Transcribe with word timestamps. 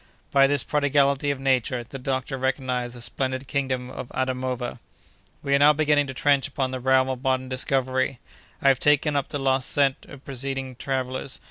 By 0.31 0.47
this 0.47 0.63
prodigality 0.63 1.29
of 1.29 1.39
Nature, 1.39 1.83
the 1.83 1.99
doctor 1.99 2.35
recognized 2.35 2.95
the 2.95 3.01
splendid 3.01 3.47
kingdom 3.47 3.91
of 3.91 4.09
Adamova. 4.15 4.79
"We 5.43 5.53
are 5.53 5.59
now 5.59 5.73
beginning 5.73 6.07
to 6.07 6.13
trench 6.15 6.47
upon 6.47 6.71
the 6.71 6.79
realm 6.79 7.07
of 7.07 7.21
modern 7.21 7.49
discovery. 7.49 8.17
I 8.63 8.69
have 8.69 8.79
taken 8.79 9.15
up 9.15 9.27
the 9.27 9.37
lost 9.37 9.69
scent 9.69 10.07
of 10.09 10.25
preceding 10.25 10.75
travellers. 10.75 11.39